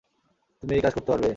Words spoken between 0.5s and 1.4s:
তুমি এই কাজ করতে পারবে?